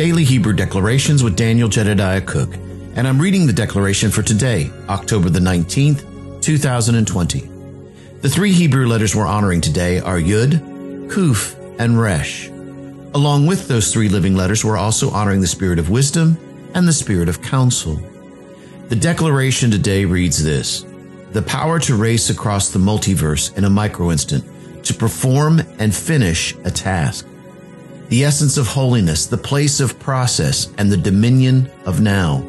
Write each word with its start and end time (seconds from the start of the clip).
Daily 0.00 0.24
Hebrew 0.24 0.54
Declarations 0.54 1.22
with 1.22 1.36
Daniel 1.36 1.68
Jedediah 1.68 2.22
Cook, 2.22 2.54
and 2.94 3.06
I'm 3.06 3.20
reading 3.20 3.46
the 3.46 3.52
declaration 3.52 4.10
for 4.10 4.22
today, 4.22 4.70
October 4.88 5.28
the 5.28 5.40
19th, 5.40 6.40
2020. 6.40 7.40
The 8.22 8.28
three 8.30 8.50
Hebrew 8.50 8.86
letters 8.86 9.14
we're 9.14 9.26
honoring 9.26 9.60
today 9.60 10.00
are 10.00 10.16
Yud, 10.16 11.10
Kuf, 11.10 11.54
and 11.78 12.00
Resh. 12.00 12.48
Along 12.48 13.46
with 13.46 13.68
those 13.68 13.92
three 13.92 14.08
living 14.08 14.34
letters, 14.34 14.64
we're 14.64 14.78
also 14.78 15.10
honoring 15.10 15.42
the 15.42 15.46
spirit 15.46 15.78
of 15.78 15.90
wisdom 15.90 16.38
and 16.72 16.88
the 16.88 16.94
spirit 16.94 17.28
of 17.28 17.42
counsel. 17.42 18.00
The 18.88 18.96
declaration 18.96 19.70
today 19.70 20.06
reads 20.06 20.42
this 20.42 20.86
The 21.32 21.42
power 21.42 21.78
to 21.80 21.94
race 21.94 22.30
across 22.30 22.70
the 22.70 22.78
multiverse 22.78 23.54
in 23.54 23.64
a 23.64 23.70
micro 23.70 24.10
instant, 24.10 24.46
to 24.86 24.94
perform 24.94 25.60
and 25.78 25.94
finish 25.94 26.54
a 26.64 26.70
task 26.70 27.26
the 28.10 28.24
essence 28.24 28.56
of 28.56 28.66
holiness, 28.66 29.26
the 29.26 29.38
place 29.38 29.78
of 29.80 29.98
process, 30.00 30.72
and 30.78 30.90
the 30.90 30.96
dominion 30.96 31.70
of 31.86 32.00
now. 32.00 32.44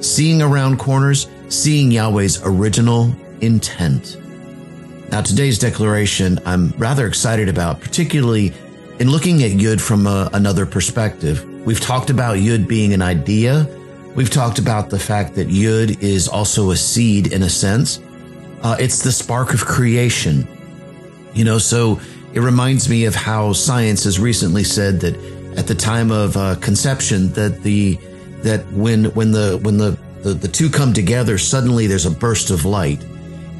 Seeing 0.00 0.42
around 0.42 0.78
corners, 0.78 1.26
seeing 1.48 1.90
Yahweh's 1.90 2.40
original 2.44 3.14
intent. 3.40 4.18
Now, 5.10 5.22
today's 5.22 5.58
declaration 5.58 6.38
I'm 6.44 6.70
rather 6.76 7.06
excited 7.06 7.48
about, 7.48 7.80
particularly 7.80 8.52
in 8.98 9.10
looking 9.10 9.42
at 9.42 9.52
Yud 9.52 9.80
from 9.80 10.06
a, 10.06 10.28
another 10.34 10.66
perspective. 10.66 11.44
We've 11.64 11.80
talked 11.80 12.10
about 12.10 12.36
Yud 12.36 12.68
being 12.68 12.92
an 12.92 13.00
idea. 13.00 13.66
We've 14.14 14.30
talked 14.30 14.58
about 14.58 14.90
the 14.90 14.98
fact 14.98 15.34
that 15.36 15.48
Yud 15.48 16.02
is 16.02 16.28
also 16.28 16.72
a 16.72 16.76
seed 16.76 17.32
in 17.32 17.42
a 17.42 17.48
sense. 17.48 18.00
Uh, 18.62 18.76
it's 18.78 19.02
the 19.02 19.12
spark 19.12 19.54
of 19.54 19.64
creation. 19.64 20.46
You 21.32 21.44
know, 21.44 21.56
so 21.56 22.00
it 22.32 22.40
reminds 22.40 22.88
me 22.88 23.06
of 23.06 23.14
how 23.14 23.52
science 23.52 24.04
has 24.04 24.18
recently 24.18 24.64
said 24.64 25.00
that 25.00 25.16
at 25.56 25.66
the 25.66 25.74
time 25.74 26.10
of 26.10 26.36
uh, 26.36 26.54
conception 26.56 27.32
that 27.32 27.62
the 27.62 27.96
that 28.42 28.66
when 28.72 29.06
when 29.06 29.32
the 29.32 29.58
when 29.62 29.76
the, 29.76 29.98
the 30.22 30.34
the 30.34 30.48
two 30.48 30.70
come 30.70 30.92
together 30.92 31.38
suddenly 31.38 31.86
there's 31.86 32.06
a 32.06 32.10
burst 32.10 32.50
of 32.50 32.64
light. 32.64 33.02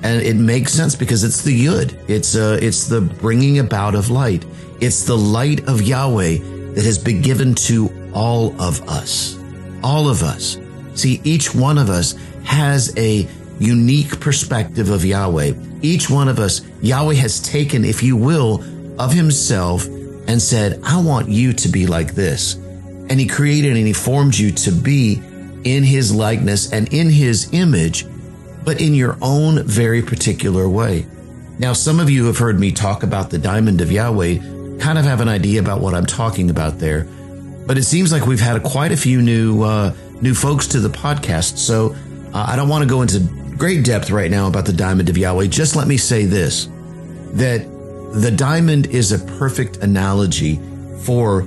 And 0.03 0.23
it 0.23 0.37
makes 0.37 0.73
sense 0.73 0.97
because 0.97 1.25
it's 1.25 1.43
the 1.43 1.67
yud. 1.67 2.09
It's 2.09 2.35
uh 2.35 2.59
it's 2.63 2.87
the 2.87 3.01
bringing 3.01 3.59
about 3.59 3.95
of 3.95 4.09
light. 4.09 4.45
It's 4.81 5.05
the 5.05 5.17
light 5.17 5.69
of 5.69 5.83
Yahweh 5.83 6.39
that 6.75 6.85
has 6.85 6.99
been 6.99 7.21
given 7.21 7.55
to 7.67 7.91
all 8.15 8.59
of 8.61 8.89
us. 8.89 9.39
All 9.83 10.09
of 10.09 10.23
us. 10.23 10.59
See 10.95 11.21
each 11.25 11.55
one 11.55 11.77
of 11.77 11.91
us 11.91 12.15
has 12.45 12.97
a 12.97 13.29
unique 13.61 14.19
perspective 14.19 14.91
of 14.91 15.05
Yahweh. 15.05 15.53
Each 15.83 16.11
one 16.11 16.29
of 16.29 16.39
us, 16.39 16.63
Yahweh 16.83 17.15
has 17.15 17.41
taken, 17.41 17.85
if 17.85 18.03
you 18.03 18.17
will, 18.17 18.65
of 18.99 19.13
himself 19.13 19.87
and 19.87 20.41
said, 20.41 20.81
I 20.83 21.01
want 21.01 21.29
you 21.29 21.53
to 21.53 21.69
be 21.69 21.87
like 21.87 22.15
this. 22.15 22.55
And 22.55 23.21
he 23.21 23.27
created 23.27 23.77
and 23.77 23.87
he 23.87 23.93
formed 23.93 24.37
you 24.37 24.51
to 24.53 24.73
be 24.73 25.23
in 25.65 25.83
his 25.83 26.15
likeness 26.15 26.73
and 26.73 26.93
in 26.93 27.11
his 27.11 27.53
image, 27.53 28.07
but 28.65 28.81
in 28.81 28.95
your 28.95 29.19
own 29.21 29.63
very 29.65 30.03
particular 30.03 30.69
way. 30.69 31.07
Now, 31.59 31.75
some 31.75 32.01
of 32.01 32.09
you 32.09 32.27
have 32.27 32.39
heard 32.39 32.59
me 32.59 32.73
talk 32.73 33.03
about 33.03 33.31
the 33.31 33.39
diamond 33.39 33.81
of 33.81 33.93
Yahweh, 33.93 34.79
kind 34.79 34.99
of 34.99 35.05
have 35.05 35.21
an 35.21 35.29
idea 35.29 35.61
about 35.61 35.81
what 35.81 35.95
I'm 35.95 36.07
talking 36.07 36.49
about 36.49 36.79
there. 36.79 37.05
But 37.67 37.77
it 37.77 37.85
seems 37.85 38.11
like 38.13 38.27
we've 38.27 38.41
had 38.41 38.63
quite 38.63 38.93
a 38.93 38.97
few 38.97 39.21
new 39.21 39.63
uh, 39.63 39.95
new 40.23 40.35
folks 40.35 40.69
to 40.69 40.81
the 40.81 40.89
podcast, 40.89 41.59
so 41.59 41.95
uh, 42.33 42.45
I 42.49 42.57
don't 42.57 42.69
want 42.69 42.83
to 42.83 42.89
go 42.89 43.03
into 43.03 43.21
great 43.61 43.85
depth 43.85 44.11
right 44.11 44.31
now 44.31 44.49
about 44.49 44.65
the 44.65 44.73
diamond 44.73 45.11
of 45.11 45.19
Yahweh. 45.19 45.47
Just 45.47 45.77
let 45.77 45.87
me 45.87 45.99
say 45.99 46.25
this 46.25 46.67
that 47.33 47.61
the 48.15 48.31
diamond 48.31 48.87
is 48.87 49.13
a 49.13 49.19
perfect 49.37 49.77
analogy 49.77 50.59
for 51.03 51.43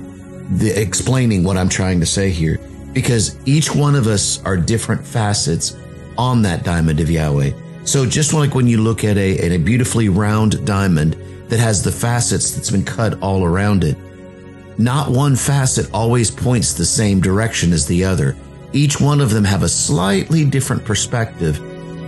the 0.52 0.72
explaining 0.80 1.42
what 1.42 1.56
I'm 1.56 1.68
trying 1.68 1.98
to 1.98 2.06
say 2.06 2.30
here 2.30 2.60
because 2.92 3.36
each 3.46 3.74
one 3.74 3.96
of 3.96 4.06
us 4.06 4.40
are 4.44 4.56
different 4.56 5.04
facets 5.04 5.76
on 6.16 6.40
that 6.42 6.62
diamond 6.62 7.00
of 7.00 7.10
Yahweh. 7.10 7.50
So 7.84 8.06
just 8.06 8.32
like 8.32 8.54
when 8.54 8.68
you 8.68 8.80
look 8.80 9.02
at 9.02 9.16
a, 9.16 9.38
at 9.40 9.50
a 9.50 9.58
beautifully 9.58 10.08
round 10.08 10.64
diamond 10.64 11.14
that 11.48 11.58
has 11.58 11.82
the 11.82 11.90
facets 11.90 12.52
that's 12.52 12.70
been 12.70 12.84
cut 12.84 13.20
all 13.22 13.44
around 13.44 13.82
it, 13.82 13.98
not 14.78 15.10
one 15.10 15.34
facet 15.34 15.92
always 15.92 16.30
points 16.30 16.74
the 16.74 16.86
same 16.86 17.20
direction 17.20 17.72
as 17.72 17.86
the 17.86 18.04
other. 18.04 18.36
Each 18.72 19.00
one 19.00 19.20
of 19.20 19.30
them 19.30 19.44
have 19.44 19.64
a 19.64 19.68
slightly 19.68 20.44
different 20.44 20.84
perspective 20.84 21.60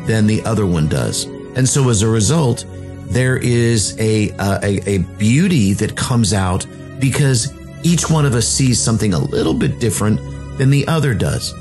than 0.06 0.26
the 0.26 0.44
other 0.44 0.66
one 0.66 0.88
does. 0.88 1.24
And 1.56 1.68
so 1.68 1.88
as 1.88 2.02
a 2.02 2.08
result, 2.08 2.64
there 3.06 3.36
is 3.36 3.96
a, 3.98 4.30
a, 4.38 4.88
a 4.88 4.98
beauty 5.18 5.72
that 5.74 5.96
comes 5.96 6.32
out 6.32 6.66
because 6.98 7.52
each 7.82 8.10
one 8.10 8.26
of 8.26 8.34
us 8.34 8.48
sees 8.48 8.80
something 8.80 9.14
a 9.14 9.18
little 9.18 9.54
bit 9.54 9.78
different 9.78 10.18
than 10.58 10.70
the 10.70 10.86
other 10.88 11.14
does. 11.14 11.52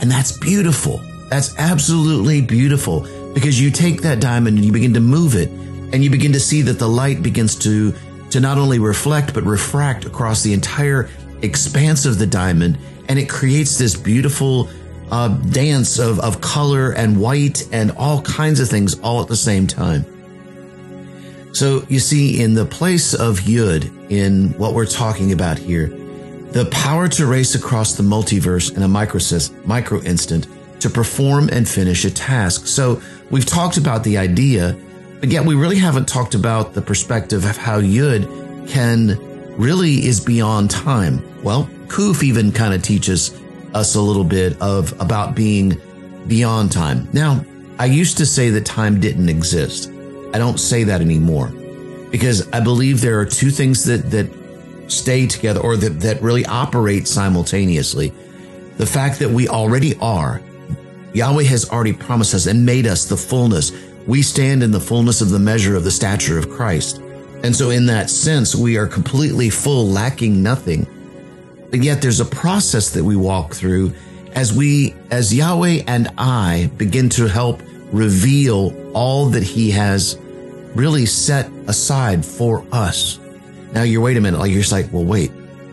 And 0.00 0.10
that's 0.10 0.32
beautiful. 0.32 1.00
That's 1.28 1.56
absolutely 1.58 2.40
beautiful 2.40 3.06
because 3.32 3.60
you 3.60 3.70
take 3.70 4.02
that 4.02 4.20
diamond 4.20 4.56
and 4.56 4.64
you 4.64 4.72
begin 4.72 4.94
to 4.94 5.00
move 5.00 5.34
it 5.34 5.48
and 5.48 6.02
you 6.02 6.10
begin 6.10 6.32
to 6.32 6.40
see 6.40 6.62
that 6.62 6.78
the 6.78 6.88
light 6.88 7.22
begins 7.22 7.54
to, 7.56 7.94
to 8.30 8.40
not 8.40 8.58
only 8.58 8.78
reflect, 8.78 9.34
but 9.34 9.44
refract 9.44 10.04
across 10.04 10.42
the 10.42 10.52
entire 10.52 11.08
expanse 11.42 12.04
of 12.06 12.18
the 12.18 12.26
diamond. 12.26 12.78
And 13.08 13.18
it 13.18 13.28
creates 13.28 13.78
this 13.78 13.96
beautiful 13.96 14.68
uh, 15.10 15.28
dance 15.28 15.98
of, 15.98 16.20
of 16.20 16.40
color 16.40 16.90
and 16.90 17.20
white 17.20 17.68
and 17.72 17.90
all 17.92 18.22
kinds 18.22 18.60
of 18.60 18.68
things 18.68 18.98
all 19.00 19.20
at 19.20 19.28
the 19.28 19.36
same 19.36 19.66
time. 19.66 20.04
So 21.54 21.84
you 21.88 21.98
see, 21.98 22.42
in 22.42 22.54
the 22.54 22.64
place 22.64 23.14
of 23.14 23.40
Yud, 23.40 24.10
in 24.10 24.50
what 24.58 24.74
we're 24.74 24.86
talking 24.86 25.32
about 25.32 25.58
here, 25.58 25.88
the 25.88 26.68
power 26.70 27.08
to 27.08 27.26
race 27.26 27.54
across 27.54 27.94
the 27.94 28.02
multiverse 28.02 28.74
in 28.76 28.82
a 28.82 28.88
micro, 28.88 29.20
micro 29.66 30.00
instant 30.02 30.46
to 30.80 30.88
perform 30.88 31.48
and 31.50 31.68
finish 31.68 32.04
a 32.04 32.10
task. 32.10 32.66
So 32.66 33.02
we've 33.30 33.46
talked 33.46 33.76
about 33.76 34.04
the 34.04 34.18
idea, 34.18 34.76
but 35.20 35.30
yet 35.30 35.44
we 35.44 35.54
really 35.54 35.78
haven't 35.78 36.06
talked 36.06 36.34
about 36.34 36.74
the 36.74 36.82
perspective 36.82 37.44
of 37.44 37.56
how 37.56 37.80
Yud 37.80 38.68
can 38.68 39.18
really 39.58 40.06
is 40.06 40.20
beyond 40.20 40.70
time. 40.70 41.22
Well, 41.42 41.68
Kuf 41.88 42.22
even 42.22 42.52
kind 42.52 42.72
of 42.72 42.82
teaches 42.82 43.30
us 43.74 43.94
a 43.94 44.00
little 44.00 44.24
bit 44.24 44.60
of 44.60 44.98
about 45.00 45.34
being 45.34 45.80
beyond 46.26 46.72
time. 46.72 47.08
Now, 47.12 47.44
I 47.78 47.86
used 47.86 48.18
to 48.18 48.26
say 48.26 48.50
that 48.50 48.66
time 48.66 49.00
didn't 49.00 49.28
exist. 49.28 49.90
I 50.32 50.38
don't 50.38 50.58
say 50.58 50.84
that 50.84 51.00
anymore 51.00 51.48
because 52.10 52.48
I 52.52 52.60
believe 52.60 53.00
there 53.00 53.20
are 53.20 53.26
two 53.26 53.50
things 53.50 53.84
that, 53.84 54.10
that 54.10 54.30
stay 54.88 55.26
together 55.26 55.60
or 55.60 55.76
that, 55.76 56.00
that 56.00 56.22
really 56.22 56.44
operate 56.46 57.06
simultaneously. 57.06 58.12
The 58.76 58.86
fact 58.86 59.18
that 59.20 59.30
we 59.30 59.48
already 59.48 59.96
are, 59.98 60.40
Yahweh 61.14 61.44
has 61.44 61.68
already 61.70 61.92
promised 61.92 62.34
us 62.34 62.46
and 62.46 62.64
made 62.64 62.86
us 62.86 63.04
the 63.06 63.16
fullness. 63.16 63.72
We 64.06 64.22
stand 64.22 64.62
in 64.62 64.70
the 64.70 64.80
fullness 64.80 65.20
of 65.20 65.30
the 65.30 65.38
measure 65.38 65.76
of 65.76 65.84
the 65.84 65.90
stature 65.90 66.38
of 66.38 66.50
Christ. 66.50 66.98
And 67.42 67.54
so 67.54 67.70
in 67.70 67.86
that 67.86 68.10
sense, 68.10 68.54
we 68.54 68.76
are 68.76 68.86
completely 68.86 69.50
full, 69.50 69.86
lacking 69.86 70.42
nothing. 70.42 70.86
And 71.72 71.84
yet 71.84 72.00
there's 72.00 72.20
a 72.20 72.24
process 72.24 72.90
that 72.90 73.04
we 73.04 73.16
walk 73.16 73.54
through 73.54 73.92
as 74.32 74.52
we, 74.52 74.94
as 75.10 75.34
Yahweh 75.34 75.82
and 75.86 76.08
I 76.16 76.70
begin 76.76 77.08
to 77.10 77.26
help 77.26 77.60
reveal 77.92 78.74
all 78.94 79.26
that 79.30 79.42
he 79.42 79.70
has 79.70 80.18
really 80.74 81.06
set 81.06 81.50
aside 81.66 82.24
for 82.24 82.64
us. 82.72 83.18
Now 83.72 83.82
you're, 83.82 84.02
wait 84.02 84.16
a 84.16 84.20
minute, 84.20 84.38
like 84.38 84.52
you're 84.52 84.62
like, 84.70 84.92
well, 84.92 85.04
wait, 85.04 85.30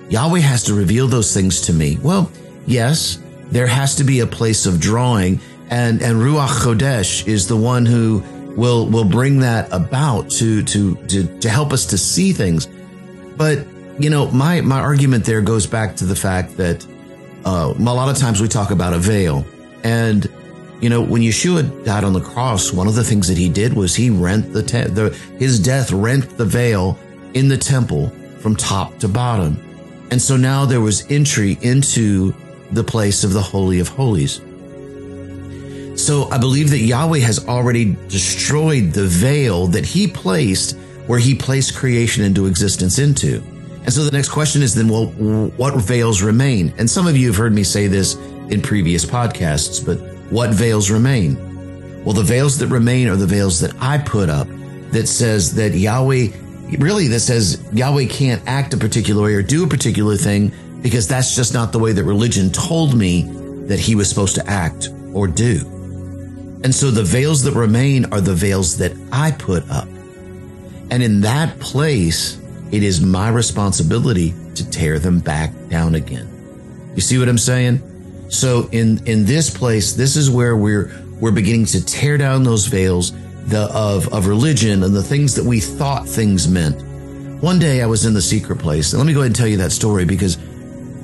Yahweh 0.10 0.40
has 0.40 0.64
to 0.64 0.74
reveal 0.74 1.08
those 1.08 1.34
things 1.34 1.62
to 1.62 1.74
me. 1.74 1.98
Well, 2.02 2.32
yes, 2.66 3.22
there 3.52 3.68
has 3.68 3.96
to 3.96 4.04
be 4.04 4.20
a 4.22 4.28
place 4.28 4.66
of 4.66 4.80
drawing 4.80 5.40
and, 5.70 6.02
and 6.02 6.18
Ruach 6.18 6.48
HaKodesh 6.48 7.28
is 7.28 7.48
the 7.48 7.58
one 7.58 7.86
who 7.86 8.24
will, 8.56 8.88
will 8.88 9.06
bring 9.06 9.40
that 9.40 9.68
about 9.72 10.30
to, 10.32 10.64
to, 10.64 10.96
to, 11.08 11.40
to 11.40 11.50
help 11.50 11.74
us 11.74 11.86
to 11.88 11.98
see 11.98 12.34
things. 12.34 12.68
But 13.36 13.66
you 13.98 14.10
know, 14.10 14.30
my, 14.32 14.62
my 14.62 14.80
argument 14.80 15.26
there 15.26 15.42
goes 15.42 15.68
back 15.68 15.96
to 15.98 16.06
the 16.06 16.16
fact 16.16 16.58
that 16.58 16.86
uh, 17.46 17.74
a 17.78 17.82
lot 17.82 18.10
of 18.10 18.18
times 18.18 18.42
we 18.42 18.48
talk 18.48 18.72
about 18.72 18.94
a 18.94 19.00
veil. 19.00 19.46
And, 19.84 20.28
you 20.82 20.90
know, 20.90 21.02
when 21.02 21.22
Yeshua 21.22 21.86
died 21.86 22.04
on 22.04 22.14
the 22.14 22.22
cross, 22.22 22.74
one 22.74 22.88
of 22.88 22.96
the 22.96 23.04
things 23.04 23.28
that 23.28 23.38
he 23.38 23.50
did 23.50 23.74
was 23.74 23.96
he 23.96 24.10
rent 24.10 24.52
the, 24.52 24.64
te- 24.64 24.90
the 24.90 25.10
his 25.38 25.60
death 25.60 25.92
rent 25.92 26.38
the 26.38 26.46
veil 26.46 26.98
in 27.34 27.48
the 27.48 27.58
temple 27.58 28.10
from 28.40 28.56
top 28.56 28.98
to 29.00 29.08
bottom. 29.08 29.58
And 30.12 30.22
so 30.22 30.36
now 30.38 30.66
there 30.66 30.82
was 30.82 31.10
entry 31.10 31.58
into 31.62 32.34
the 32.72 32.84
place 32.84 33.24
of 33.24 33.34
the 33.34 33.42
Holy 33.42 33.80
of 33.80 33.88
Holies. 33.88 34.42
So 35.96 36.30
I 36.30 36.38
believe 36.38 36.72
that 36.72 36.80
Yahweh 36.80 37.20
has 37.20 37.48
already 37.48 37.96
destroyed 38.10 38.92
the 38.92 39.06
veil 39.06 39.68
that 39.68 39.86
he 39.86 40.08
placed 40.08 40.78
where 41.08 41.20
he 41.20 41.36
placed 41.36 41.76
creation 41.76 42.24
into 42.24 42.48
existence 42.48 43.00
into. 43.00 43.44
And 43.86 43.94
so 43.94 44.04
the 44.04 44.12
next 44.12 44.30
question 44.30 44.64
is 44.64 44.74
then, 44.74 44.90
well, 44.90 45.06
what 45.58 45.76
veils 45.76 46.24
remain? 46.24 46.74
And 46.80 46.90
some 46.90 47.06
of 47.06 47.16
you 47.16 47.28
have 47.28 47.38
heard 47.38 47.54
me 47.54 47.64
say 47.64 47.86
this 47.86 48.16
in 48.50 48.62
previous 48.62 49.06
podcasts, 49.06 49.86
but 49.86 49.98
what 50.32 50.50
veils 50.50 50.90
remain? 50.90 52.04
Well, 52.04 52.14
the 52.14 52.24
veils 52.24 52.58
that 52.58 52.68
remain 52.68 53.08
are 53.10 53.16
the 53.16 53.28
veils 53.28 53.60
that 53.60 53.76
I 53.80 54.00
put 54.00 54.28
up 54.28 54.48
that 54.90 55.08
says 55.08 55.54
that 55.56 55.76
Yahweh, 55.76 56.30
really, 56.80 57.08
that 57.10 57.20
says 57.20 57.64
Yahweh 57.74 58.08
can't 58.08 58.42
act 58.48 58.74
a 58.74 58.78
particular 58.78 59.22
way 59.22 59.36
or 59.36 59.44
do 59.44 59.64
a 59.66 59.68
particular 59.68 60.18
thing 60.18 60.52
because 60.82 61.08
that's 61.08 61.36
just 61.36 61.54
not 61.54 61.72
the 61.72 61.80
way 61.80 61.92
that 61.92 62.04
religion 62.04 62.50
told 62.52 62.96
me 62.96 63.24
that 63.68 63.80
he 63.80 63.94
was 63.94 64.10
supposed 64.10 64.36
to 64.36 64.48
act 64.48 64.90
or 65.14 65.28
do. 65.28 65.60
And 66.64 66.74
so 66.74 66.90
the 66.90 67.04
veils 67.04 67.44
that 67.44 67.54
remain 67.54 68.06
are 68.06 68.22
the 68.22 68.34
veils 68.34 68.78
that 68.78 68.94
I 69.12 69.30
put 69.32 69.70
up. 69.70 69.88
And 70.90 71.04
in 71.04 71.22
that 71.22 71.60
place, 71.60 72.40
it 72.76 72.84
is 72.84 73.00
my 73.00 73.30
responsibility 73.30 74.34
to 74.56 74.70
tear 74.70 75.00
them 75.00 75.20
back 75.20 75.54
down 75.70 75.96
again. 75.96 76.28
You 76.94 77.02
see 77.02 77.18
what 77.18 77.30
I'm 77.30 77.38
saying? 77.38 77.82
So 78.30 78.68
in, 78.74 79.02
in 79.08 79.24
this 79.24 79.50
place, 79.50 79.94
this 79.94 80.18
is 80.18 80.30
where 80.30 80.58
we're, 80.58 80.92
we're 81.22 81.32
beginning 81.32 81.68
to 81.68 81.86
tear 81.86 82.18
down 82.18 82.44
those 82.44 82.66
veils 82.66 83.14
the, 83.46 83.70
of, 83.74 84.14
of 84.14 84.28
religion 84.28 84.84
and 84.84 84.94
the 84.94 85.04
things 85.04 85.36
that 85.36 85.46
we 85.46 85.62
thought 85.62 86.06
things 86.06 86.50
meant. 86.50 86.82
One 87.42 87.60
day 87.60 87.82
I 87.82 87.86
was 87.86 88.06
in 88.06 88.14
the 88.14 88.22
secret 88.22 88.60
place. 88.60 88.92
And 88.92 89.00
let 89.00 89.08
me 89.08 89.14
go 89.14 89.20
ahead 89.20 89.28
and 89.28 89.36
tell 89.36 89.48
you 89.48 89.58
that 89.58 89.72
story 89.72 90.04
because 90.04 90.38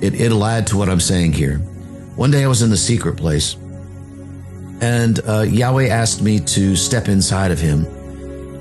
it, 0.01 0.19
it'll 0.19 0.43
add 0.43 0.67
to 0.67 0.77
what 0.77 0.89
I'm 0.89 0.99
saying 0.99 1.31
here. 1.31 1.59
One 2.17 2.31
day 2.31 2.43
I 2.43 2.47
was 2.47 2.63
in 2.63 2.69
the 2.69 2.75
secret 2.75 3.15
place 3.15 3.55
and 4.81 5.21
uh, 5.25 5.41
Yahweh 5.41 5.87
asked 5.87 6.21
me 6.21 6.41
to 6.41 6.75
step 6.75 7.07
inside 7.07 7.51
of 7.51 7.59
him 7.59 7.85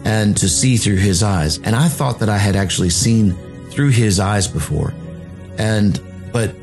and 0.04 0.36
to 0.36 0.48
see 0.48 0.76
through 0.76 0.96
his 0.96 1.22
eyes. 1.22 1.58
And 1.58 1.76
I 1.76 1.88
thought 1.88 2.20
that 2.20 2.28
I 2.28 2.38
had 2.38 2.56
actually 2.56 2.90
seen 2.90 3.34
through 3.70 3.90
his 3.90 4.18
eyes 4.18 4.48
before. 4.48 4.92
And, 5.58 6.00
but 6.32 6.54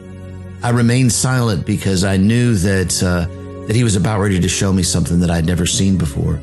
I 0.64 0.72
remained 0.72 1.12
silent 1.12 1.66
because 1.66 2.04
I 2.04 2.18
knew 2.18 2.56
that, 2.56 3.04
uh, 3.04 3.66
that 3.68 3.76
he 3.76 3.84
was 3.84 3.96
about 3.96 4.20
ready 4.20 4.40
to 4.40 4.50
show 4.50 4.74
me 4.74 4.84
something 4.84 5.20
that 5.20 5.30
I'd 5.30 5.46
never 5.46 5.66
seen 5.66 5.98
before. 5.98 6.40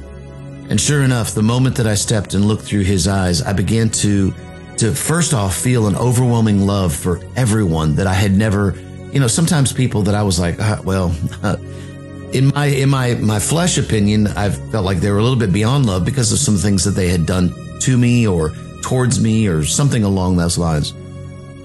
And 0.69 0.81
sure 0.81 1.03
enough, 1.03 1.35
the 1.35 1.43
moment 1.43 1.77
that 1.77 1.87
I 1.87 1.95
stepped 1.95 2.35
and 2.35 2.45
looked 2.45 2.63
through 2.63 2.85
his 2.85 3.07
eyes, 3.07 3.43
I 3.43 3.53
began 3.53 3.91
to, 3.91 4.33
to 4.79 4.95
first 4.95 5.35
off 5.35 5.57
feel 5.57 5.87
an 5.87 5.97
overwhelming 5.97 6.67
love 6.67 6.95
for 6.95 7.21
everyone 7.37 7.97
that 7.97 8.07
I 8.07 8.15
had 8.15 8.33
never, 8.33 8.75
you 9.13 9.21
know, 9.21 9.27
sometimes 9.27 9.73
people 9.73 10.03
that 10.03 10.15
I 10.15 10.23
was 10.23 10.39
like, 10.39 10.59
uh, 10.61 10.81
well, 10.85 11.15
in 12.35 12.49
my 12.49 12.67
in 12.67 12.91
my 12.91 13.15
my 13.15 13.39
flesh 13.39 13.79
opinion, 13.79 14.27
I 14.27 14.51
felt 14.51 14.85
like 14.85 14.99
they 14.99 15.11
were 15.11 15.19
a 15.19 15.23
little 15.23 15.39
bit 15.39 15.53
beyond 15.53 15.87
love 15.87 16.05
because 16.05 16.33
of 16.33 16.39
some 16.39 16.57
things 16.57 16.85
that 16.85 16.91
they 16.91 17.09
had 17.09 17.25
done 17.25 17.55
to 17.81 17.97
me 17.97 18.27
or 18.27 18.51
towards 18.83 19.23
me 19.23 19.47
or 19.47 19.65
something 19.65 20.03
along 20.03 20.37
those 20.37 20.59
lines. 20.59 20.93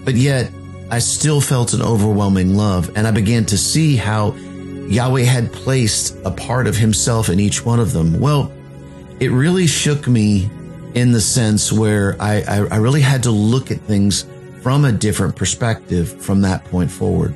But 0.06 0.14
yet, 0.14 0.52
I 0.92 1.00
still 1.00 1.42
felt 1.42 1.74
an 1.74 1.82
overwhelming 1.82 2.56
love, 2.56 2.96
and 2.96 3.08
I 3.08 3.12
began 3.12 3.46
to 3.48 3.58
see 3.58 3.96
how 3.96 4.34
Yahweh 4.34 5.24
had 5.24 5.52
placed 5.52 6.16
a 6.24 6.32
part 6.32 6.68
of 6.68 6.78
Himself 6.78 7.30
in 7.30 7.40
each 7.40 7.66
one 7.66 7.80
of 7.80 7.92
them. 7.92 8.20
Well, 8.20 8.52
it 9.20 9.32
really 9.32 9.68
shook 9.68 10.08
me 10.08 10.50
in 10.94 11.12
the 11.12 11.22
sense 11.22 11.74
where 11.74 12.16
I, 12.20 12.42
I, 12.48 12.58
I 12.72 12.76
really 12.78 13.02
had 13.02 13.24
to 13.24 13.32
look 13.32 13.72
at 13.72 13.80
things 13.82 14.26
from 14.62 14.86
a 14.86 14.92
different 14.92 15.36
perspective 15.36 16.22
from 16.22 16.42
that 16.42 16.64
point 16.66 16.92
forward. 16.92 17.36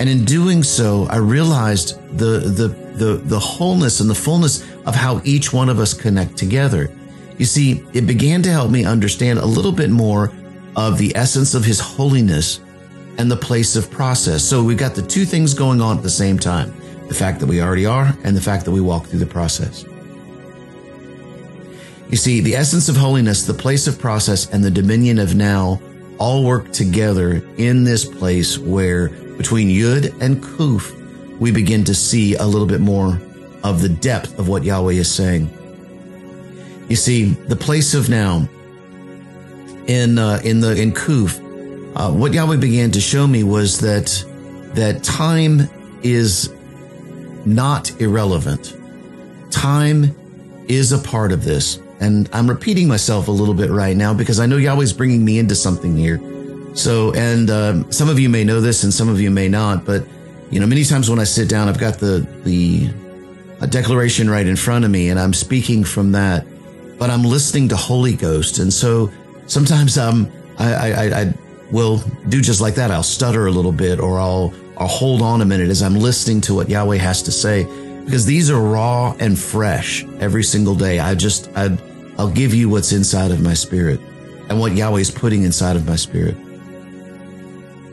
And 0.00 0.08
in 0.08 0.24
doing 0.24 0.62
so, 0.62 1.06
I 1.10 1.18
realized 1.18 2.00
the, 2.16 2.38
the, 2.40 2.68
the, 2.68 3.16
the 3.16 3.38
wholeness 3.38 4.00
and 4.00 4.08
the 4.08 4.14
fullness 4.14 4.62
of 4.86 4.94
how 4.94 5.20
each 5.24 5.52
one 5.52 5.68
of 5.68 5.78
us 5.78 5.92
connect 5.92 6.38
together. 6.38 6.90
You 7.36 7.44
see, 7.44 7.84
it 7.92 8.06
began 8.06 8.40
to 8.42 8.50
help 8.50 8.70
me 8.70 8.86
understand 8.86 9.38
a 9.38 9.44
little 9.44 9.72
bit 9.72 9.90
more 9.90 10.32
of 10.74 10.96
the 10.96 11.14
essence 11.14 11.52
of 11.52 11.66
his 11.66 11.80
holiness 11.80 12.60
and 13.18 13.30
the 13.30 13.36
place 13.36 13.76
of 13.76 13.90
process. 13.90 14.42
So 14.42 14.64
we've 14.64 14.78
got 14.78 14.94
the 14.94 15.02
two 15.02 15.26
things 15.26 15.52
going 15.52 15.82
on 15.82 15.98
at 15.98 16.02
the 16.02 16.08
same 16.08 16.38
time. 16.38 16.74
The 17.08 17.14
fact 17.14 17.38
that 17.40 17.46
we 17.46 17.60
already 17.60 17.84
are 17.84 18.16
and 18.24 18.34
the 18.34 18.40
fact 18.40 18.64
that 18.64 18.70
we 18.70 18.80
walk 18.80 19.04
through 19.04 19.18
the 19.18 19.26
process. 19.26 19.84
You 22.08 22.16
see, 22.16 22.40
the 22.40 22.56
essence 22.56 22.88
of 22.88 22.96
holiness, 22.96 23.42
the 23.42 23.52
place 23.52 23.86
of 23.86 23.98
process, 23.98 24.50
and 24.50 24.64
the 24.64 24.70
dominion 24.70 25.18
of 25.18 25.34
now 25.34 25.78
all 26.18 26.44
work 26.44 26.72
together 26.72 27.42
in 27.58 27.84
this 27.84 28.04
place 28.04 28.56
where 28.56 29.10
between 29.40 29.68
Yud 29.68 30.14
and 30.20 30.42
Kuf, 30.42 30.92
we 31.40 31.50
begin 31.50 31.82
to 31.84 31.94
see 31.94 32.34
a 32.34 32.44
little 32.44 32.66
bit 32.66 32.82
more 32.82 33.18
of 33.64 33.80
the 33.80 33.88
depth 33.88 34.38
of 34.38 34.48
what 34.48 34.64
Yahweh 34.64 34.92
is 34.92 35.10
saying. 35.10 35.48
You 36.90 36.96
see, 36.96 37.30
the 37.48 37.56
place 37.56 37.94
of 37.94 38.10
now 38.10 38.46
in 39.86 40.18
uh, 40.18 40.42
in 40.44 40.60
the 40.60 40.78
in 40.78 40.92
Kuf, 40.92 41.38
uh, 41.96 42.12
what 42.12 42.34
Yahweh 42.34 42.58
began 42.58 42.90
to 42.90 43.00
show 43.00 43.26
me 43.26 43.42
was 43.42 43.80
that 43.80 44.22
that 44.74 45.02
time 45.02 45.62
is 46.02 46.52
not 47.46 47.98
irrelevant. 47.98 48.76
Time 49.50 50.14
is 50.68 50.92
a 50.92 50.98
part 50.98 51.32
of 51.32 51.44
this. 51.44 51.80
And 51.98 52.28
I'm 52.34 52.46
repeating 52.46 52.88
myself 52.88 53.28
a 53.28 53.32
little 53.32 53.54
bit 53.54 53.70
right 53.70 53.96
now 53.96 54.12
because 54.12 54.38
I 54.38 54.44
know 54.44 54.58
Yahweh's 54.58 54.92
bringing 54.92 55.24
me 55.24 55.38
into 55.38 55.54
something 55.54 55.96
here. 55.96 56.18
So, 56.74 57.12
and 57.14 57.50
um, 57.50 57.92
some 57.92 58.08
of 58.08 58.18
you 58.18 58.28
may 58.28 58.44
know 58.44 58.60
this 58.60 58.84
and 58.84 58.94
some 58.94 59.08
of 59.08 59.20
you 59.20 59.30
may 59.30 59.48
not, 59.48 59.84
but 59.84 60.06
you 60.50 60.60
know, 60.60 60.66
many 60.66 60.84
times 60.84 61.08
when 61.08 61.18
I 61.18 61.24
sit 61.24 61.48
down, 61.48 61.68
I've 61.68 61.78
got 61.78 61.98
the 61.98 62.26
the 62.44 62.90
declaration 63.66 64.28
right 64.28 64.46
in 64.46 64.56
front 64.56 64.84
of 64.84 64.90
me, 64.90 65.10
and 65.10 65.18
I'm 65.18 65.34
speaking 65.34 65.84
from 65.84 66.12
that, 66.12 66.46
but 66.98 67.10
I'm 67.10 67.22
listening 67.22 67.68
to 67.68 67.76
Holy 67.76 68.14
Ghost, 68.14 68.58
and 68.58 68.72
so 68.72 69.10
sometimes 69.46 69.98
um, 69.98 70.30
I, 70.58 70.92
I, 70.92 71.20
I 71.20 71.34
will 71.70 71.98
do 72.28 72.40
just 72.40 72.60
like 72.60 72.74
that. 72.76 72.90
I'll 72.90 73.02
stutter 73.02 73.46
a 73.46 73.50
little 73.50 73.72
bit, 73.72 74.00
or 74.00 74.18
I'll 74.18 74.52
I'll 74.76 74.88
hold 74.88 75.22
on 75.22 75.40
a 75.40 75.44
minute 75.44 75.68
as 75.68 75.82
I'm 75.82 75.94
listening 75.94 76.40
to 76.42 76.54
what 76.54 76.68
Yahweh 76.68 76.96
has 76.96 77.22
to 77.24 77.32
say, 77.32 77.64
because 78.04 78.26
these 78.26 78.50
are 78.50 78.60
raw 78.60 79.14
and 79.20 79.38
fresh 79.38 80.04
every 80.20 80.42
single 80.42 80.74
day. 80.74 80.98
I 80.98 81.14
just 81.14 81.48
I 81.54 81.76
I'll 82.18 82.30
give 82.30 82.54
you 82.54 82.68
what's 82.68 82.92
inside 82.92 83.30
of 83.30 83.40
my 83.40 83.54
spirit 83.54 84.00
and 84.48 84.58
what 84.58 84.74
Yahweh 84.74 85.00
is 85.00 85.10
putting 85.10 85.44
inside 85.44 85.76
of 85.76 85.86
my 85.86 85.96
spirit. 85.96 86.36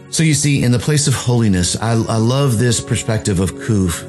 So 0.09 0.23
you 0.23 0.33
see, 0.33 0.63
in 0.63 0.71
the 0.71 0.79
place 0.79 1.07
of 1.07 1.13
holiness, 1.13 1.75
I, 1.75 1.91
I 1.91 2.17
love 2.17 2.57
this 2.57 2.79
perspective 2.79 3.39
of 3.39 3.51
Kuf 3.53 4.03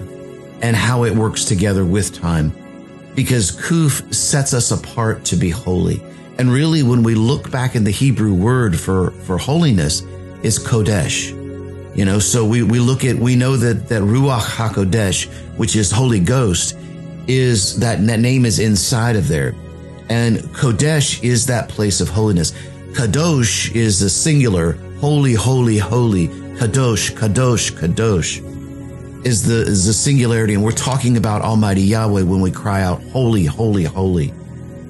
and 0.62 0.76
how 0.76 1.04
it 1.04 1.14
works 1.14 1.44
together 1.44 1.84
with 1.84 2.14
time 2.14 2.52
because 3.14 3.50
Kuf 3.50 4.14
sets 4.14 4.54
us 4.54 4.70
apart 4.70 5.24
to 5.26 5.36
be 5.36 5.50
holy. 5.50 6.00
And 6.38 6.52
really, 6.52 6.84
when 6.84 7.02
we 7.02 7.16
look 7.16 7.50
back 7.50 7.74
in 7.74 7.82
the 7.82 7.90
Hebrew 7.90 8.32
word 8.32 8.78
for, 8.78 9.10
for 9.10 9.38
holiness, 9.38 10.02
is 10.44 10.56
Kodesh. 10.58 11.34
You 11.96 12.04
know, 12.04 12.20
so 12.20 12.44
we, 12.44 12.62
we 12.62 12.78
look 12.78 13.04
at, 13.04 13.16
we 13.16 13.34
know 13.34 13.56
that, 13.56 13.88
that 13.88 14.02
Ruach 14.02 14.40
HaKodesh, 14.40 15.26
which 15.56 15.74
is 15.74 15.90
Holy 15.90 16.20
Ghost, 16.20 16.76
is 17.26 17.76
that, 17.80 18.06
that 18.06 18.20
name 18.20 18.46
is 18.46 18.60
inside 18.60 19.17
of 19.17 19.26
there. 19.26 19.55
And 20.08 20.36
Kodesh 20.55 21.22
is 21.24 21.44
that 21.46 21.69
place 21.69 22.00
of 22.00 22.08
holiness. 22.08 22.52
Kadosh 22.93 23.74
is 23.74 23.98
the 23.98 24.08
singular, 24.08 24.78
holy, 25.00 25.34
holy, 25.34 25.78
holy. 25.78 26.28
Kadosh, 26.58 27.12
Kadosh, 27.12 27.70
Kadosh 27.72 28.44
is 29.24 29.46
the, 29.46 29.62
is 29.62 29.86
the 29.86 29.93
singularity. 29.93 30.55
And 30.55 30.64
we're 30.64 30.72
talking 30.72 31.17
about 31.17 31.43
Almighty 31.43 31.82
Yahweh 31.82 32.22
when 32.22 32.40
we 32.40 32.50
cry 32.50 32.82
out, 32.82 33.02
holy, 33.05 33.44
holy, 33.44 33.84
holy. 33.84 34.32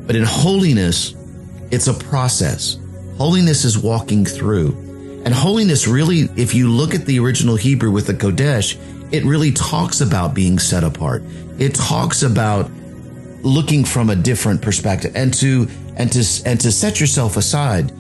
But 0.07 0.17
in 0.17 0.25
holiness, 0.25 1.15
it's 1.71 1.89
a 1.89 1.95
process. 1.95 2.79
Holiness 3.19 3.65
is 3.65 3.79
walking 3.79 4.25
through. 4.25 4.71
And 5.25 5.35
holiness 5.35 5.87
really, 5.87 6.21
if 6.37 6.55
you 6.55 6.71
look 6.71 6.95
at 6.95 7.05
the 7.05 7.19
original 7.19 7.57
Hebrew 7.57 7.91
with 7.91 8.07
the 8.07 8.15
Kodesh, 8.15 8.79
it 9.13 9.25
really 9.25 9.53
talks 9.53 10.01
about 10.01 10.35
being 10.35 10.59
set 10.59 10.85
apart. 10.85 11.23
It 11.59 11.75
talks 11.75 12.23
about 12.23 12.71
looking 13.43 13.85
from 13.85 14.11
a 14.11 14.17
different 14.17 14.63
perspective 14.63 15.13
and 15.15 15.33
to 15.35 15.69
and 15.97 16.11
to 16.13 16.25
and 16.45 16.61
to 16.61 16.73
set 16.73 17.01
yourself 17.01 17.37
aside 17.37 17.93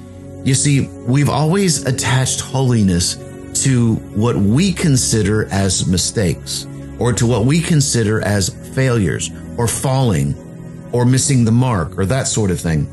you 0.44 0.54
see, 0.54 0.88
we've 0.88 1.28
always 1.28 1.84
attached 1.84 2.40
holiness 2.40 3.16
to 3.64 3.96
what 4.14 4.36
we 4.36 4.72
consider 4.72 5.46
as 5.46 5.86
mistakes 5.86 6.66
or 6.98 7.12
to 7.12 7.26
what 7.26 7.44
we 7.44 7.60
consider 7.60 8.20
as 8.20 8.50
failures 8.74 9.30
or 9.56 9.66
falling 9.66 10.34
or 10.92 11.04
missing 11.04 11.44
the 11.44 11.52
mark 11.52 11.98
or 11.98 12.06
that 12.06 12.26
sort 12.28 12.50
of 12.50 12.60
thing. 12.60 12.86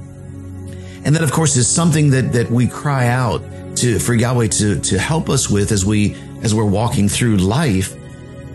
And 1.06 1.16
that, 1.16 1.24
of 1.24 1.32
course, 1.32 1.56
is 1.56 1.68
something 1.68 2.10
that, 2.12 2.34
that 2.34 2.50
we 2.50 2.68
cry 2.68 3.08
out 3.08 3.44
to, 3.78 4.00
for 4.00 4.16
Yahweh 4.16 4.48
to, 4.48 4.80
to 4.80 4.98
help 4.98 5.30
us 5.30 5.50
with 5.50 5.72
as 5.72 5.86
we, 5.86 6.16
as 6.42 6.56
we're 6.56 6.66
walking 6.66 7.08
through 7.08 7.38
life. 7.38 7.96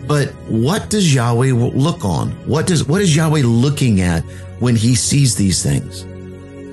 But 0.05 0.29
what 0.49 0.89
does 0.89 1.13
Yahweh 1.13 1.53
look 1.53 2.03
on? 2.03 2.31
What 2.47 2.67
does, 2.67 2.85
what 2.85 3.01
is 3.01 3.15
Yahweh 3.15 3.43
looking 3.45 4.01
at 4.01 4.23
when 4.59 4.75
he 4.75 4.95
sees 4.95 5.35
these 5.35 5.63
things? 5.63 6.05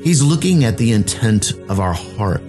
He's 0.03 0.23
looking 0.23 0.65
at 0.65 0.79
the 0.79 0.93
intent 0.93 1.53
of 1.69 1.81
our 1.81 1.93
heart. 1.93 2.43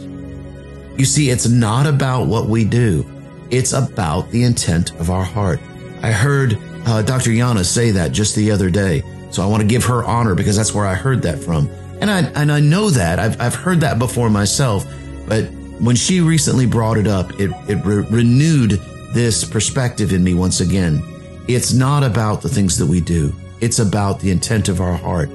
You 0.98 1.06
see, 1.06 1.30
it's 1.30 1.48
not 1.48 1.88
about 1.88 2.28
what 2.28 2.48
we 2.48 2.66
do. 2.66 3.06
It's 3.50 3.74
about 3.74 4.30
the 4.32 4.44
intent 4.44 4.92
of 5.00 5.10
our 5.10 5.24
heart. 5.24 5.60
I 6.02 6.12
heard 6.12 6.58
uh, 6.86 7.02
Dr. 7.02 7.32
Yana 7.32 7.66
say 7.66 7.92
that 7.92 8.12
just 8.12 8.36
the 8.36 8.52
other 8.52 8.70
day. 8.70 9.04
So 9.32 9.44
I 9.44 9.48
want 9.48 9.62
to 9.62 9.68
give 9.68 9.86
her 9.86 10.04
honor 10.04 10.36
because 10.36 10.58
that's 10.58 10.74
where 10.74 10.86
I 10.86 10.96
heard 10.96 11.22
that 11.24 11.40
from. 11.40 11.70
And 12.02 12.10
I, 12.10 12.22
and 12.42 12.52
I 12.52 12.60
know 12.60 12.90
that 12.90 13.20
I've, 13.20 13.40
I've 13.40 13.56
heard 13.56 13.82
that 13.82 14.00
before 14.00 14.30
myself, 14.30 14.86
but 15.28 15.46
when 15.80 15.96
she 15.96 16.22
recently 16.22 16.66
brought 16.66 16.98
it 16.98 17.08
up, 17.08 17.32
it, 17.40 17.52
it 17.68 17.84
re- 17.86 18.06
renewed 18.10 18.72
this 19.14 19.44
perspective 19.44 20.14
in 20.14 20.24
me 20.24 20.34
once 20.34 20.62
again. 20.62 21.02
It's 21.48 21.74
not 21.74 22.04
about 22.04 22.42
the 22.42 22.50
things 22.50 22.78
that 22.78 22.86
we 22.86 23.02
do. 23.02 23.34
It's 23.60 23.80
about 23.80 24.20
the 24.20 24.32
intent 24.32 24.70
of 24.70 24.82
our 24.82 24.96
heart. 24.96 25.30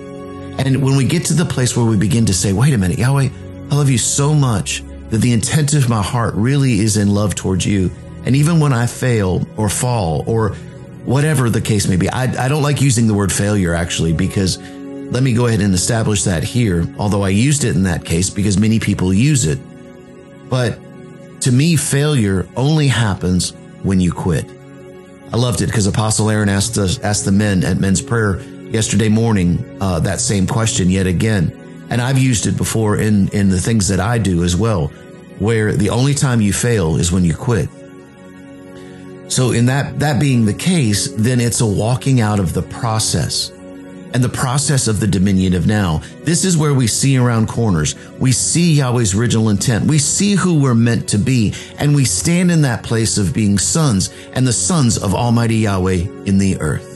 And 0.58 0.82
when 0.82 0.96
we 0.96 1.04
get 1.04 1.24
to 1.26 1.34
the 1.34 1.44
place 1.44 1.76
where 1.76 1.86
we 1.86 1.96
begin 1.96 2.26
to 2.26 2.34
say, 2.34 2.52
wait 2.52 2.72
a 2.74 2.78
minute, 2.78 2.98
Yahweh, 2.98 3.28
I 3.70 3.74
love 3.74 3.90
you 3.90 3.98
so 3.98 4.34
much 4.34 4.82
that 5.10 5.18
the 5.18 5.32
intent 5.32 5.74
of 5.74 5.88
my 5.88 6.02
heart 6.02 6.34
really 6.34 6.80
is 6.80 6.96
in 6.96 7.12
love 7.12 7.34
towards 7.34 7.66
you. 7.66 7.90
And 8.24 8.36
even 8.36 8.60
when 8.60 8.72
I 8.72 8.86
fail 8.86 9.46
or 9.56 9.68
fall 9.68 10.24
or 10.26 10.50
whatever 11.04 11.50
the 11.50 11.60
case 11.60 11.86
may 11.88 11.96
be, 11.96 12.08
I, 12.08 12.46
I 12.46 12.48
don't 12.48 12.62
like 12.62 12.80
using 12.80 13.06
the 13.06 13.14
word 13.14 13.32
failure 13.32 13.74
actually 13.74 14.12
because 14.12 14.58
let 14.58 15.22
me 15.22 15.34
go 15.34 15.46
ahead 15.46 15.60
and 15.60 15.74
establish 15.74 16.24
that 16.24 16.42
here, 16.42 16.86
although 16.98 17.22
I 17.22 17.28
used 17.28 17.64
it 17.64 17.76
in 17.76 17.82
that 17.82 18.04
case 18.04 18.30
because 18.30 18.58
many 18.58 18.80
people 18.80 19.12
use 19.12 19.46
it. 19.46 19.58
But 20.48 20.78
to 21.42 21.52
me, 21.52 21.76
failure 21.76 22.48
only 22.56 22.88
happens 22.88 23.52
when 23.82 24.00
you 24.00 24.12
quit. 24.12 24.46
I 25.32 25.36
loved 25.36 25.60
it 25.60 25.66
because 25.66 25.86
Apostle 25.86 26.30
Aaron 26.30 26.48
asked 26.48 26.78
us, 26.78 26.98
asked 27.00 27.24
the 27.24 27.32
men 27.32 27.64
at 27.64 27.78
men's 27.78 28.00
prayer 28.00 28.40
yesterday 28.74 29.08
morning 29.08 29.78
uh, 29.80 30.00
that 30.00 30.20
same 30.20 30.48
question 30.48 30.90
yet 30.90 31.06
again, 31.06 31.86
and 31.90 32.02
I've 32.02 32.18
used 32.18 32.46
it 32.46 32.56
before 32.56 32.96
in 32.96 33.28
in 33.28 33.48
the 33.48 33.60
things 33.60 33.86
that 33.88 34.00
I 34.00 34.18
do 34.18 34.42
as 34.42 34.56
well, 34.56 34.88
where 35.38 35.72
the 35.72 35.90
only 35.90 36.12
time 36.12 36.40
you 36.40 36.52
fail 36.52 36.96
is 36.96 37.12
when 37.12 37.24
you 37.24 37.34
quit. 37.34 37.68
So 39.28 39.52
in 39.52 39.66
that 39.66 40.00
that 40.00 40.20
being 40.20 40.44
the 40.44 40.52
case, 40.52 41.08
then 41.12 41.40
it's 41.40 41.60
a 41.60 41.66
walking 41.66 42.20
out 42.20 42.40
of 42.40 42.52
the 42.52 42.62
process 42.62 43.50
and 44.12 44.22
the 44.22 44.28
process 44.28 44.88
of 44.88 44.98
the 44.98 45.06
dominion 45.06 45.54
of 45.54 45.66
now. 45.66 46.00
This 46.24 46.44
is 46.44 46.56
where 46.56 46.74
we 46.74 46.86
see 46.88 47.16
around 47.16 47.48
corners. 47.48 47.94
We 48.18 48.32
see 48.32 48.74
Yahweh's 48.74 49.14
original 49.14 49.50
intent. 49.50 49.86
We 49.86 49.98
see 49.98 50.34
who 50.34 50.60
we're 50.60 50.74
meant 50.74 51.08
to 51.10 51.18
be, 51.18 51.54
and 51.78 51.94
we 51.94 52.04
stand 52.04 52.50
in 52.50 52.62
that 52.62 52.82
place 52.82 53.18
of 53.18 53.32
being 53.32 53.56
sons 53.58 54.12
and 54.32 54.44
the 54.46 54.52
sons 54.52 54.98
of 54.98 55.14
Almighty 55.14 55.56
Yahweh 55.56 56.06
in 56.26 56.38
the 56.38 56.60
earth. 56.60 56.93